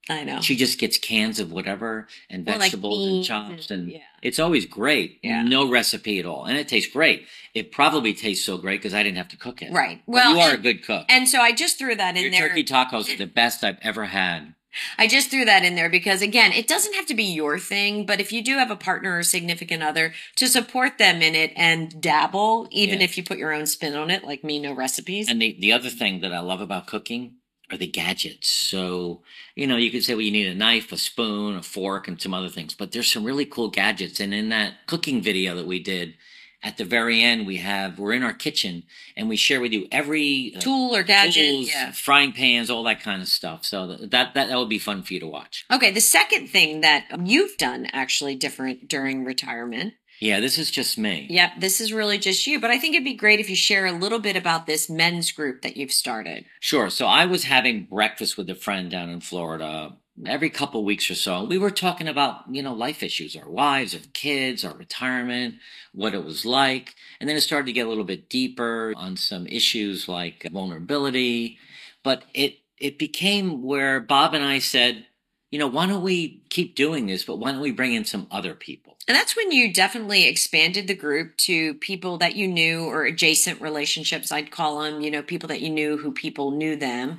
I 0.10 0.24
know. 0.24 0.40
She 0.42 0.56
just 0.56 0.80
gets 0.80 0.98
cans 0.98 1.40
of 1.40 1.52
whatever 1.52 2.08
and 2.30 2.48
Or 2.48 2.52
like 2.54 2.62
vegetables 2.62 3.06
and 3.06 3.14
beans 3.16 3.28
chops, 3.28 3.72
and- 3.72 3.82
and 3.84 3.92
yeah. 3.92 4.00
it's 4.22 4.40
always 4.40 4.66
great. 4.66 5.20
Yeah. 5.22 5.44
No 5.44 5.70
recipe 5.70 6.18
at 6.20 6.26
all, 6.26 6.46
and 6.46 6.58
it 6.58 6.68
tastes 6.68 6.92
great. 6.92 7.26
It 7.54 7.72
probably 7.72 8.14
tastes 8.14 8.46
so 8.46 8.58
great 8.58 8.80
because 8.82 8.94
I 8.94 9.04
didn't 9.04 9.18
have 9.18 9.28
to 9.30 9.38
cook 9.38 9.62
it. 9.62 9.72
Right. 9.72 10.02
But 10.06 10.14
Well, 10.14 10.36
you 10.36 10.40
are 10.42 10.52
a 10.52 10.54
and, 10.54 10.64
good 10.64 10.84
cook. 10.86 11.06
and 11.10 11.28
so 11.28 11.42
I 11.42 11.52
just 11.52 11.78
threw 11.78 11.96
that 11.96 12.16
in 12.16 12.24
Your 12.24 12.32
there. 12.32 12.48
turkey 12.50 12.64
tacos 12.64 13.14
are 13.14 13.18
the 13.18 13.26
best 13.28 13.64
I've 13.64 13.80
ever 13.82 14.06
had. 14.06 14.54
I 15.00 15.08
just 15.08 15.32
threw 15.32 15.44
that 15.46 15.64
in 15.66 15.76
there 15.76 15.90
because 15.90 16.22
again, 16.22 16.52
it 16.52 16.68
doesn't 16.68 16.94
have 16.94 17.08
to 17.08 17.16
be 17.16 17.24
your 17.24 17.58
thing, 17.58 18.06
but 18.06 18.20
if 18.22 18.32
you 18.32 18.44
do 18.44 18.58
have 18.60 18.70
a 18.70 18.76
partner 18.76 19.18
or 19.18 19.24
significant 19.24 19.82
other 19.82 20.14
to 20.36 20.48
support 20.48 21.00
them 21.00 21.22
in 21.24 21.34
it 21.34 21.52
and 21.56 22.00
dabble, 22.00 22.68
even 22.72 23.00
Yeah. 23.00 23.06
if 23.06 23.18
you 23.18 23.24
put 23.24 23.40
your 23.40 23.52
own 23.54 23.66
spin 23.66 23.96
on 23.96 24.12
it, 24.12 24.24
like 24.24 24.44
me, 24.44 24.60
no 24.60 24.74
recipes. 24.74 25.30
And 25.30 25.42
the, 25.42 25.58
the 25.60 25.74
other 25.74 25.90
thing 25.90 26.20
that 26.22 26.32
I 26.32 26.40
love 26.42 26.62
about 26.62 26.86
cooking 26.86 27.38
are 27.72 27.78
the 27.78 27.88
gadgets. 27.88 28.48
So, 28.50 29.22
you 29.56 29.68
know, 29.68 29.76
you 29.78 29.92
could 29.92 30.04
say, 30.04 30.14
well, 30.14 30.22
you 30.22 30.32
need 30.32 30.48
a 30.48 30.56
knife, 30.56 30.92
a 30.92 30.98
spoon, 30.98 31.56
a 31.58 31.62
fork, 31.62 32.08
and 32.08 32.22
some 32.22 32.34
other 32.34 32.50
things, 32.50 32.74
but 32.74 32.92
there's 32.92 33.12
some 33.12 33.24
really 33.26 33.46
cool 33.46 33.70
gadgets. 33.70 34.20
And 34.20 34.34
in 34.34 34.50
that 34.50 34.88
cooking 34.88 35.22
video 35.22 35.56
that 35.56 35.68
we 35.68 35.80
did, 35.84 36.16
at 36.64 36.78
the 36.78 36.86
very 36.86 37.22
end, 37.22 37.46
we 37.46 37.58
have, 37.58 38.00
we're 38.00 38.14
in 38.14 38.24
our 38.24 38.34
kitchen 38.34 38.84
and 39.16 39.30
we 39.30 39.36
share 39.36 39.62
with 39.62 39.72
you 39.74 39.88
every 39.92 40.54
uh, 40.56 40.60
Tool 40.60 40.96
or 40.96 41.04
gadget. 41.04 41.34
tools, 41.46 41.68
Yeah. 41.70 41.92
frying 41.92 42.32
pans, 42.32 42.70
all 42.70 42.84
that 42.86 43.02
kind 43.02 43.22
of 43.22 43.28
stuff. 43.28 43.64
So 43.66 43.86
that, 43.88 44.12
that, 44.12 44.34
that, 44.34 44.48
that 44.48 44.58
would 44.58 44.70
be 44.70 44.80
fun 44.80 45.04
for 45.04 45.14
you 45.14 45.20
to 45.20 45.28
watch. 45.28 45.66
Okay. 45.72 45.92
The 45.92 46.02
second 46.02 46.48
thing 46.48 46.82
that 46.82 47.06
you've 47.26 47.58
done 47.58 47.88
actually 47.94 48.36
different 48.36 48.88
during 48.88 49.24
retirement. 49.24 49.94
Yeah, 50.20 50.40
this 50.40 50.58
is 50.58 50.72
just 50.72 50.98
me. 50.98 51.28
Yep. 51.30 51.60
This 51.60 51.80
is 51.80 51.94
really 51.94 52.18
just 52.18 52.48
you, 52.48 52.60
but 52.60 52.72
I 52.72 52.80
think 52.80 52.96
it'd 52.96 53.06
be 53.06 53.14
great 53.14 53.40
if 53.40 53.50
you 53.50 53.56
share 53.56 53.86
a 53.86 53.92
little 53.92 54.20
bit 54.20 54.36
about 54.36 54.66
this 54.66 54.90
men's 54.90 55.32
group 55.32 55.62
that 55.62 55.78
you've 55.78 55.92
started. 55.92 56.46
Sure. 56.60 56.90
So 56.90 57.06
I 57.06 57.26
was 57.26 57.44
having 57.44 57.86
breakfast 57.86 58.38
with 58.38 58.50
a 58.50 58.56
friend 58.56 58.90
down 58.90 59.10
in 59.10 59.22
Florida 59.22 59.96
every 60.26 60.50
couple 60.50 60.84
weeks 60.84 61.12
or 61.12 61.16
so. 61.16 61.44
We 61.44 61.60
were 61.60 61.70
talking 61.70 62.08
about, 62.08 62.44
you 62.50 62.64
know, 62.64 62.74
life 62.74 63.04
issues, 63.04 63.36
our 63.36 63.50
wives, 63.50 63.94
our 63.94 64.02
kids, 64.14 64.66
our 64.66 64.74
retirement, 64.74 65.56
what 65.94 66.16
it 66.16 66.24
was 66.24 66.46
like. 66.46 66.96
And 67.20 67.30
then 67.30 67.38
it 67.38 67.42
started 67.42 67.68
to 67.68 67.74
get 67.74 67.86
a 67.86 67.90
little 67.90 68.04
bit 68.04 68.30
deeper 68.30 68.94
on 68.98 69.18
some 69.18 69.46
issues 69.46 70.08
like 70.08 70.48
vulnerability. 70.52 71.60
But 72.04 72.24
it, 72.34 72.58
it 72.80 72.98
became 72.98 73.64
where 73.64 74.00
Bob 74.00 74.34
and 74.34 74.44
I 74.44 74.60
said, 74.60 75.06
you 75.52 75.60
know, 75.60 75.68
why 75.68 75.86
don't 75.86 76.04
we 76.04 76.44
keep 76.50 76.76
doing 76.76 77.06
this, 77.06 77.24
but 77.24 77.38
why 77.38 77.52
don't 77.52 77.62
we 77.62 77.72
bring 77.72 77.94
in 77.94 78.06
some 78.06 78.28
other 78.32 78.54
people? 78.54 78.97
And 79.08 79.16
that's 79.16 79.38
when 79.38 79.52
you 79.54 79.74
definitely 79.74 80.26
expanded 80.28 80.88
the 80.88 80.94
group 80.96 81.38
to 81.38 81.76
people 81.76 82.18
that 82.18 82.36
you 82.36 82.46
knew 82.46 82.84
or 82.86 83.06
adjacent 83.06 83.62
relationships, 83.62 84.34
I'd 84.34 84.52
call 84.52 84.82
them, 84.82 85.00
you 85.00 85.10
know, 85.10 85.22
people 85.22 85.48
that 85.48 85.62
you 85.62 85.70
knew 85.70 85.96
who 85.98 86.12
people 86.12 86.52
knew 86.52 86.76
them. 86.76 87.18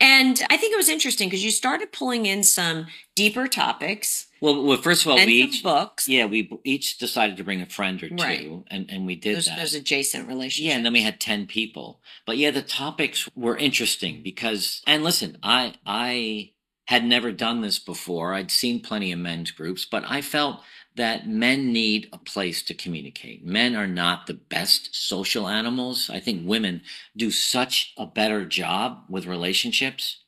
And 0.00 0.40
I 0.48 0.56
think 0.56 0.72
it 0.72 0.78
was 0.78 0.88
interesting 0.88 1.28
because 1.28 1.44
you 1.44 1.50
started 1.50 1.92
pulling 1.92 2.24
in 2.24 2.42
some 2.42 2.86
deeper 3.14 3.48
topics 3.48 4.28
Well, 4.40 4.62
well 4.64 4.78
first 4.78 5.04
of 5.04 5.12
all, 5.12 5.18
and 5.18 5.26
we 5.26 5.42
each, 5.42 5.62
books. 5.62 6.08
yeah, 6.08 6.24
we 6.24 6.50
each 6.64 6.96
decided 6.96 7.36
to 7.36 7.44
bring 7.44 7.60
a 7.60 7.66
friend 7.66 8.02
or 8.02 8.08
two, 8.08 8.14
Right. 8.16 8.50
and, 8.68 8.90
and 8.90 9.04
we 9.06 9.14
did 9.16 9.36
Those, 9.36 9.46
that. 9.46 9.58
those 9.58 9.74
adjacent 9.74 10.28
relationships. 10.28 10.66
Yeah, 10.70 10.76
and 10.76 10.86
then 10.86 10.94
we 10.94 11.02
had 11.02 11.20
10 11.20 11.46
people. 11.46 12.00
But 12.24 12.38
yeah, 12.38 12.50
the 12.50 12.62
topics 12.62 13.28
were 13.36 13.58
interesting 13.58 14.22
because 14.22 14.80
and 14.86 15.04
listen, 15.04 15.36
I 15.42 15.74
I 15.84 16.52
had 16.86 17.04
never 17.04 17.32
done 17.32 17.60
this 17.62 17.78
before. 17.78 18.32
I'd 18.32 18.50
seen 18.50 18.80
plenty 18.80 19.10
of 19.12 19.18
men's 19.18 19.50
groups, 19.50 19.84
but 19.84 20.04
I 20.08 20.20
felt 20.22 20.60
that 20.96 21.28
men 21.28 21.72
need 21.72 22.08
a 22.12 22.18
place 22.18 22.62
to 22.62 22.74
communicate. 22.74 23.44
Men 23.44 23.76
are 23.76 23.86
not 23.86 24.26
the 24.26 24.34
best 24.34 24.94
social 24.94 25.48
animals. 25.48 26.10
I 26.12 26.20
think 26.20 26.46
women 26.46 26.82
do 27.16 27.30
such 27.30 27.92
a 27.96 28.06
better 28.06 28.44
job 28.44 29.04
with 29.08 29.26
relationships. 29.26 30.18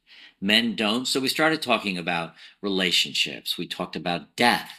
Men 0.41 0.77
don't. 0.77 1.07
So 1.07 1.21
we 1.21 1.29
started 1.29 1.63
talking 1.63 1.99
about 1.99 2.35
relationships. 2.63 3.59
We 3.59 3.67
talked 3.67 3.97
about 3.97 4.37
death. 4.37 4.71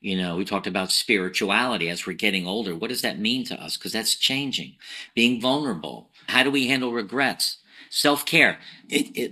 You 0.00 0.16
know, 0.16 0.36
we 0.36 0.44
talked 0.44 0.66
about 0.66 0.92
spirituality 0.92 1.88
as 1.88 2.06
we're 2.06 2.12
getting 2.12 2.46
older. 2.46 2.74
What 2.74 2.90
does 2.90 3.02
that 3.02 3.18
mean 3.18 3.44
to 3.46 3.60
us? 3.60 3.76
Because 3.76 3.92
that's 3.92 4.14
changing. 4.14 4.76
Being 5.14 5.40
vulnerable. 5.40 6.10
How 6.28 6.42
do 6.42 6.50
we 6.50 6.68
handle 6.68 6.92
regrets? 6.92 7.58
Self 7.90 8.26
care. 8.26 8.58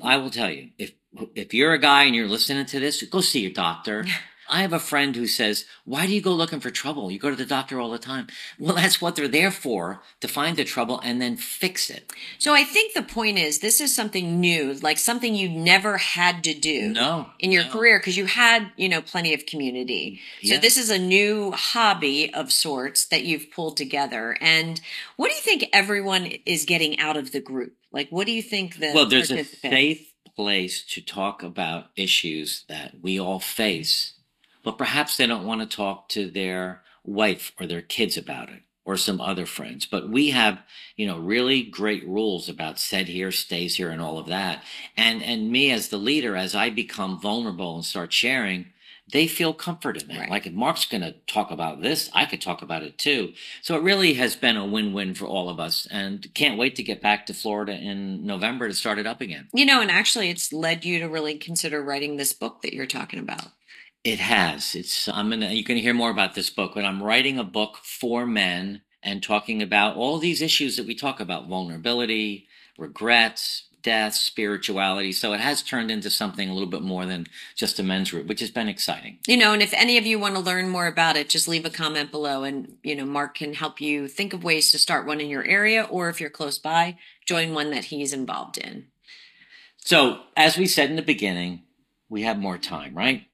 I 0.02 0.16
will 0.16 0.30
tell 0.30 0.50
you, 0.50 0.70
if 0.78 0.92
if 1.34 1.52
you're 1.52 1.74
a 1.74 1.78
guy 1.78 2.04
and 2.04 2.14
you're 2.14 2.28
listening 2.28 2.64
to 2.66 2.80
this, 2.80 3.02
go 3.02 3.20
see 3.20 3.40
your 3.40 3.52
doctor. 3.52 4.06
I 4.52 4.60
have 4.60 4.74
a 4.74 4.78
friend 4.78 5.16
who 5.16 5.26
says, 5.26 5.64
Why 5.86 6.06
do 6.06 6.12
you 6.14 6.20
go 6.20 6.32
looking 6.32 6.60
for 6.60 6.70
trouble? 6.70 7.10
You 7.10 7.18
go 7.18 7.30
to 7.30 7.36
the 7.36 7.46
doctor 7.46 7.80
all 7.80 7.90
the 7.90 7.98
time. 7.98 8.26
Well, 8.58 8.74
that's 8.74 9.00
what 9.00 9.16
they're 9.16 9.26
there 9.26 9.50
for, 9.50 10.02
to 10.20 10.28
find 10.28 10.56
the 10.58 10.64
trouble 10.64 11.00
and 11.00 11.22
then 11.22 11.36
fix 11.36 11.88
it. 11.88 12.12
So 12.38 12.52
I 12.54 12.62
think 12.62 12.92
the 12.92 13.02
point 13.02 13.38
is 13.38 13.60
this 13.60 13.80
is 13.80 13.94
something 13.96 14.38
new, 14.40 14.74
like 14.74 14.98
something 14.98 15.34
you 15.34 15.48
never 15.48 15.96
had 15.96 16.44
to 16.44 16.54
do 16.54 16.90
No. 16.90 17.30
in 17.38 17.50
your 17.50 17.64
no. 17.64 17.70
career 17.70 17.98
because 17.98 18.16
you 18.18 18.26
had, 18.26 18.70
you 18.76 18.88
know, 18.90 19.00
plenty 19.00 19.32
of 19.32 19.46
community. 19.46 20.20
So 20.42 20.54
Yeah. 20.54 20.60
this 20.60 20.76
is 20.76 20.90
a 20.90 20.98
new 20.98 21.52
hobby 21.52 22.32
of 22.34 22.52
sorts 22.52 23.06
that 23.06 23.24
you've 23.24 23.50
pulled 23.50 23.78
together. 23.78 24.36
And 24.40 24.80
what 25.16 25.30
do 25.30 25.34
you 25.34 25.40
think 25.42 25.64
everyone 25.72 26.26
is 26.44 26.66
getting 26.66 26.98
out 26.98 27.16
of 27.16 27.32
the 27.32 27.40
group? 27.40 27.74
Like 27.90 28.08
what 28.10 28.26
do 28.26 28.32
you 28.32 28.42
think 28.42 28.78
the 28.78 28.92
Well, 28.94 29.06
there's 29.06 29.30
a 29.30 29.44
safe 29.44 30.12
place 30.36 30.82
to 30.94 31.00
talk 31.00 31.42
about 31.42 31.86
issues 31.96 32.64
that 32.68 32.94
we 33.02 33.18
all 33.20 33.38
face, 33.40 34.14
but 34.62 34.78
perhaps 34.78 35.16
they 35.16 35.26
don't 35.26 35.46
want 35.46 35.60
to 35.60 35.76
talk 35.76 36.08
to 36.10 36.30
their 36.30 36.82
wife 37.04 37.52
or 37.58 37.66
their 37.66 37.82
kids 37.82 38.16
about 38.16 38.48
it 38.48 38.62
or 38.84 38.96
some 38.96 39.20
other 39.20 39.46
friends. 39.46 39.86
But 39.86 40.08
we 40.08 40.30
have, 40.30 40.60
you 40.96 41.06
know, 41.06 41.18
really 41.18 41.62
great 41.62 42.06
rules 42.06 42.48
about 42.48 42.78
said 42.78 43.08
here, 43.08 43.30
stays 43.30 43.76
here, 43.76 43.90
and 43.90 44.00
all 44.00 44.18
of 44.18 44.26
that. 44.26 44.62
And 44.96 45.22
and 45.22 45.50
me 45.50 45.70
as 45.70 45.88
the 45.88 45.98
leader, 45.98 46.36
as 46.36 46.54
I 46.54 46.70
become 46.70 47.20
vulnerable 47.20 47.76
and 47.76 47.84
start 47.84 48.12
sharing, 48.12 48.66
they 49.12 49.26
feel 49.26 49.52
comfort 49.52 50.02
in. 50.02 50.16
Right. 50.16 50.30
Like 50.30 50.46
if 50.46 50.52
Mark's 50.52 50.84
going 50.84 51.02
to 51.02 51.14
talk 51.26 51.50
about 51.50 51.82
this, 51.82 52.10
I 52.14 52.24
could 52.24 52.40
talk 52.40 52.62
about 52.62 52.82
it 52.82 52.98
too. 52.98 53.34
So 53.60 53.76
it 53.76 53.82
really 53.82 54.14
has 54.14 54.36
been 54.36 54.56
a 54.56 54.66
win-win 54.66 55.14
for 55.14 55.26
all 55.26 55.48
of 55.48 55.60
us, 55.60 55.86
and 55.90 56.32
can't 56.34 56.58
wait 56.58 56.74
to 56.76 56.82
get 56.82 57.02
back 57.02 57.26
to 57.26 57.34
Florida 57.34 57.72
in 57.72 58.26
November 58.26 58.68
to 58.68 58.74
start 58.74 58.98
it 58.98 59.06
up 59.06 59.20
again. 59.20 59.48
You 59.52 59.66
know, 59.66 59.80
and 59.80 59.90
actually 59.90 60.30
it's 60.30 60.52
led 60.52 60.84
you 60.84 60.98
to 61.00 61.08
really 61.08 61.36
consider 61.36 61.82
writing 61.82 62.16
this 62.16 62.32
book 62.32 62.62
that 62.62 62.74
you're 62.74 62.86
talking 62.86 63.20
about. 63.20 63.48
It 64.04 64.18
has. 64.18 64.74
It's 64.74 65.08
I'm 65.08 65.30
gonna 65.30 65.50
you're 65.50 65.64
gonna 65.64 65.80
hear 65.80 65.94
more 65.94 66.10
about 66.10 66.34
this 66.34 66.50
book, 66.50 66.72
but 66.74 66.84
I'm 66.84 67.02
writing 67.02 67.38
a 67.38 67.44
book 67.44 67.78
for 67.82 68.26
men 68.26 68.82
and 69.02 69.22
talking 69.22 69.62
about 69.62 69.96
all 69.96 70.18
these 70.18 70.42
issues 70.42 70.76
that 70.76 70.86
we 70.86 70.94
talk 70.94 71.20
about 71.20 71.48
vulnerability, 71.48 72.48
regrets, 72.76 73.64
death, 73.82 74.14
spirituality. 74.14 75.12
So 75.12 75.32
it 75.32 75.40
has 75.40 75.62
turned 75.62 75.90
into 75.90 76.10
something 76.10 76.48
a 76.48 76.52
little 76.52 76.68
bit 76.68 76.82
more 76.82 77.04
than 77.04 77.26
just 77.54 77.78
a 77.78 77.82
men's 77.82 78.10
group, 78.10 78.26
which 78.26 78.40
has 78.40 78.50
been 78.50 78.68
exciting. 78.68 79.18
You 79.26 79.36
know, 79.36 79.52
and 79.52 79.62
if 79.62 79.74
any 79.74 79.98
of 79.98 80.06
you 80.06 80.18
want 80.18 80.34
to 80.34 80.40
learn 80.40 80.68
more 80.68 80.86
about 80.86 81.16
it, 81.16 81.28
just 81.28 81.48
leave 81.48 81.64
a 81.64 81.70
comment 81.70 82.10
below 82.10 82.44
and, 82.44 82.76
you 82.82 82.94
know, 82.94 83.04
Mark 83.04 83.34
can 83.34 83.54
help 83.54 83.80
you 83.80 84.08
think 84.08 84.32
of 84.32 84.44
ways 84.44 84.70
to 84.70 84.78
start 84.78 85.06
one 85.06 85.20
in 85.20 85.28
your 85.28 85.44
area 85.44 85.86
or 85.90 86.08
if 86.08 86.20
you're 86.20 86.30
close 86.30 86.58
by, 86.58 86.96
join 87.26 87.54
one 87.54 87.70
that 87.70 87.86
he's 87.86 88.12
involved 88.12 88.58
in. 88.58 88.86
So 89.78 90.20
as 90.36 90.56
we 90.56 90.66
said 90.66 90.90
in 90.90 90.96
the 90.96 91.02
beginning, 91.02 91.62
we 92.08 92.22
have 92.22 92.38
more 92.38 92.58
time, 92.58 92.94
right? 92.96 93.26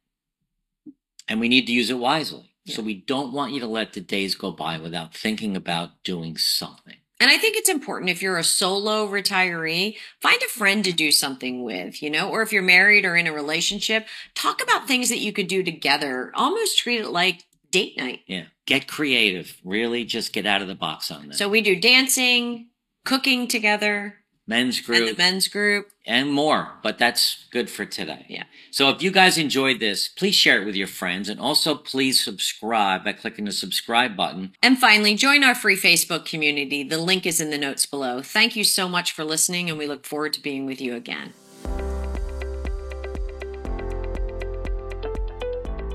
And 1.28 1.40
we 1.40 1.48
need 1.48 1.66
to 1.66 1.72
use 1.72 1.90
it 1.90 1.98
wisely. 1.98 2.50
So 2.66 2.82
we 2.82 2.94
don't 2.94 3.32
want 3.32 3.52
you 3.52 3.60
to 3.60 3.66
let 3.66 3.94
the 3.94 4.00
days 4.00 4.34
go 4.34 4.50
by 4.52 4.78
without 4.78 5.14
thinking 5.14 5.56
about 5.56 6.02
doing 6.04 6.36
something. 6.36 6.96
And 7.20 7.30
I 7.30 7.38
think 7.38 7.56
it's 7.56 7.68
important 7.68 8.10
if 8.10 8.22
you're 8.22 8.38
a 8.38 8.44
solo 8.44 9.08
retiree, 9.08 9.96
find 10.22 10.40
a 10.42 10.48
friend 10.48 10.84
to 10.84 10.92
do 10.92 11.10
something 11.10 11.64
with, 11.64 12.00
you 12.02 12.10
know, 12.10 12.28
or 12.28 12.42
if 12.42 12.52
you're 12.52 12.62
married 12.62 13.04
or 13.04 13.16
in 13.16 13.26
a 13.26 13.32
relationship, 13.32 14.06
talk 14.34 14.62
about 14.62 14.86
things 14.86 15.08
that 15.08 15.18
you 15.18 15.32
could 15.32 15.48
do 15.48 15.62
together. 15.62 16.30
Almost 16.34 16.78
treat 16.78 17.00
it 17.00 17.08
like 17.08 17.44
date 17.70 17.96
night. 17.96 18.20
Yeah. 18.26 18.44
Get 18.66 18.86
creative. 18.86 19.56
Really 19.64 20.04
just 20.04 20.32
get 20.32 20.46
out 20.46 20.62
of 20.62 20.68
the 20.68 20.74
box 20.74 21.10
on 21.10 21.28
this. 21.28 21.38
So 21.38 21.48
we 21.48 21.60
do 21.60 21.80
dancing, 21.80 22.68
cooking 23.04 23.48
together, 23.48 24.17
men's 24.48 24.80
group, 24.80 24.96
and 24.96 25.06
group 25.06 25.16
the 25.16 25.22
men's 25.22 25.48
group. 25.48 25.90
and 26.06 26.32
more, 26.32 26.72
but 26.82 26.98
that's 26.98 27.46
good 27.52 27.70
for 27.70 27.84
today. 27.84 28.26
Yeah. 28.28 28.44
So 28.70 28.88
if 28.90 29.02
you 29.02 29.10
guys 29.10 29.38
enjoyed 29.38 29.78
this, 29.78 30.08
please 30.08 30.34
share 30.34 30.60
it 30.62 30.64
with 30.64 30.74
your 30.74 30.86
friends 30.86 31.28
and 31.28 31.38
also 31.38 31.74
please 31.74 32.22
subscribe 32.24 33.04
by 33.04 33.12
clicking 33.12 33.44
the 33.44 33.52
subscribe 33.52 34.16
button. 34.16 34.54
And 34.62 34.78
finally, 34.78 35.14
join 35.14 35.44
our 35.44 35.54
free 35.54 35.76
Facebook 35.76 36.24
community. 36.24 36.82
The 36.82 36.98
link 36.98 37.26
is 37.26 37.40
in 37.40 37.50
the 37.50 37.58
notes 37.58 37.86
below. 37.86 38.22
Thank 38.22 38.56
you 38.56 38.64
so 38.64 38.88
much 38.88 39.12
for 39.12 39.24
listening, 39.24 39.68
and 39.68 39.78
we 39.78 39.86
look 39.86 40.06
forward 40.06 40.32
to 40.32 40.42
being 40.42 40.66
with 40.66 40.80
you 40.80 40.94
again. 40.94 41.34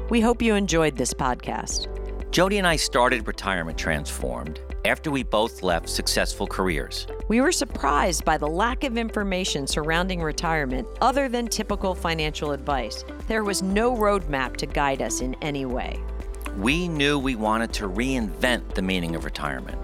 We 0.09 0.21
hope 0.21 0.41
you 0.43 0.53
enjoyed 0.53 0.95
this 0.95 1.13
podcast. 1.13 1.87
Jody 2.31 2.59
and 2.59 2.67
I 2.67 2.75
started 2.75 3.25
Retirement 3.25 3.77
Transformed 3.77 4.59
after 4.85 5.09
we 5.09 5.23
both 5.23 5.63
left 5.63 5.89
successful 5.89 6.45
careers. 6.45 7.07
We 7.29 7.39
were 7.39 7.53
surprised 7.53 8.25
by 8.25 8.37
the 8.37 8.47
lack 8.47 8.83
of 8.83 8.97
information 8.97 9.65
surrounding 9.65 10.21
retirement 10.21 10.85
other 10.99 11.29
than 11.29 11.47
typical 11.47 11.95
financial 11.95 12.51
advice. 12.51 13.05
There 13.29 13.45
was 13.45 13.61
no 13.61 13.95
roadmap 13.95 14.57
to 14.57 14.65
guide 14.65 15.01
us 15.01 15.21
in 15.21 15.35
any 15.41 15.65
way. 15.65 16.01
We 16.57 16.89
knew 16.89 17.17
we 17.17 17.35
wanted 17.35 17.71
to 17.73 17.87
reinvent 17.87 18.73
the 18.73 18.81
meaning 18.81 19.15
of 19.15 19.23
retirement. 19.23 19.79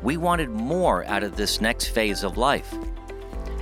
We 0.00 0.16
wanted 0.16 0.50
more 0.50 1.04
out 1.06 1.24
of 1.24 1.36
this 1.36 1.60
next 1.60 1.86
phase 1.86 2.22
of 2.22 2.36
life. 2.36 2.72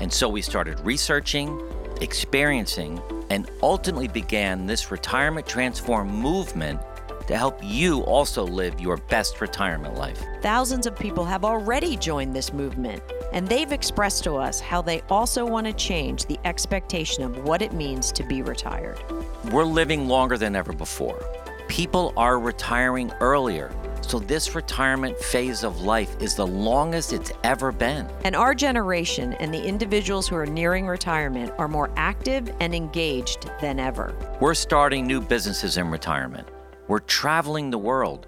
And 0.00 0.12
so 0.12 0.28
we 0.28 0.42
started 0.42 0.78
researching, 0.80 1.62
experiencing, 2.02 3.00
and 3.30 3.50
ultimately 3.62 4.08
began 4.08 4.66
this 4.66 4.90
Retirement 4.90 5.46
Transform 5.46 6.08
movement 6.08 6.78
to 7.26 7.36
help 7.36 7.58
you 7.62 8.00
also 8.02 8.44
live 8.44 8.80
your 8.80 8.96
best 8.96 9.40
retirement 9.40 9.96
life. 9.96 10.22
Thousands 10.42 10.86
of 10.86 10.98
people 10.98 11.24
have 11.24 11.44
already 11.44 11.96
joined 11.96 12.34
this 12.34 12.52
movement, 12.52 13.02
and 13.32 13.48
they've 13.48 13.72
expressed 13.72 14.24
to 14.24 14.34
us 14.34 14.60
how 14.60 14.82
they 14.82 15.00
also 15.10 15.44
want 15.44 15.66
to 15.66 15.72
change 15.72 16.26
the 16.26 16.38
expectation 16.44 17.24
of 17.24 17.44
what 17.44 17.62
it 17.62 17.72
means 17.72 18.12
to 18.12 18.22
be 18.24 18.42
retired. 18.42 19.02
We're 19.50 19.64
living 19.64 20.08
longer 20.08 20.36
than 20.36 20.54
ever 20.54 20.72
before. 20.72 21.24
People 21.68 22.12
are 22.16 22.38
retiring 22.38 23.10
earlier. 23.20 23.74
So, 24.02 24.18
this 24.18 24.54
retirement 24.54 25.18
phase 25.18 25.64
of 25.64 25.80
life 25.80 26.14
is 26.20 26.34
the 26.34 26.46
longest 26.46 27.14
it's 27.14 27.32
ever 27.42 27.72
been. 27.72 28.06
And 28.24 28.36
our 28.36 28.54
generation 28.54 29.32
and 29.34 29.52
the 29.52 29.64
individuals 29.64 30.28
who 30.28 30.36
are 30.36 30.44
nearing 30.44 30.86
retirement 30.86 31.52
are 31.56 31.68
more 31.68 31.90
active 31.96 32.54
and 32.60 32.74
engaged 32.74 33.50
than 33.62 33.80
ever. 33.80 34.14
We're 34.40 34.54
starting 34.54 35.06
new 35.06 35.22
businesses 35.22 35.78
in 35.78 35.90
retirement. 35.90 36.46
We're 36.86 36.98
traveling 36.98 37.70
the 37.70 37.78
world, 37.78 38.26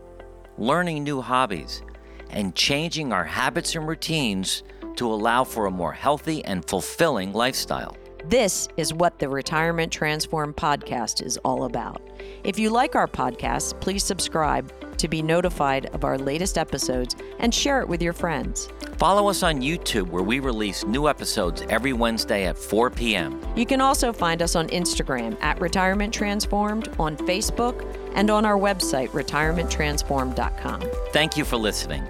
learning 0.57 1.05
new 1.05 1.21
hobbies, 1.21 1.83
and 2.31 2.55
changing 2.55 3.13
our 3.13 3.25
habits 3.25 3.75
and 3.75 3.87
routines 3.87 4.63
to 4.97 5.13
allow 5.13 5.45
for 5.45 5.67
a 5.67 5.71
more 5.71 5.93
healthy 5.93 6.43
and 6.43 6.67
fulfilling 6.67 7.35
lifestyle. 7.35 7.95
This 8.25 8.67
is 8.79 8.95
what 8.95 9.19
the 9.19 9.29
Retirement 9.29 9.93
Transform 9.93 10.55
podcast 10.55 11.23
is 11.23 11.37
all 11.45 11.65
about. 11.65 12.01
If 12.45 12.59
you 12.59 12.71
like 12.71 12.97
our 12.97 13.07
podcast, 13.07 13.79
please 13.81 14.03
subscribe 14.03 14.73
to 14.97 15.07
be 15.07 15.21
notified 15.23 15.87
of 15.95 16.05
our 16.05 16.17
latest 16.17 16.57
episodes 16.57 17.15
and 17.39 17.55
share 17.55 17.81
it 17.81 17.89
with 17.89 18.01
your 18.01 18.15
friends. 18.15 18.69
Follow 18.97 19.29
us 19.29 19.43
on 19.43 19.61
YouTube, 19.61 20.09
where 20.09 20.23
we 20.23 20.41
release 20.41 20.85
new 20.87 21.07
episodes 21.09 21.63
every 21.69 21.93
Wednesday 21.93 22.47
at 22.47 22.57
4 22.57 22.91
p.m. 22.91 23.41
You 23.55 23.67
can 23.67 23.83
also 23.83 24.13
find 24.13 24.41
us 24.41 24.57
on 24.57 24.69
Instagram 24.69 25.37
at 25.43 25.61
Retirement 25.61 26.15
Transformed, 26.15 26.89
on 26.99 27.17
Facebook, 27.19 27.96
and 28.17 28.31
on 28.31 28.45
our 28.45 28.59
website, 28.59 29.11
retirementtransform.com. 29.11 30.83
Thank 31.13 31.37
you 31.37 31.45
for 31.45 31.57
listening. 31.57 32.03